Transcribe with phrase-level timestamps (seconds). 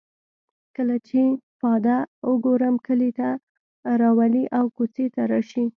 [0.75, 1.21] کله چې
[1.59, 3.27] پاده او ګورم کلي ته
[4.01, 5.65] راولي او کوڅې ته راشي.